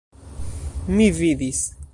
Mi 0.95 1.11
vidis! 1.19 1.65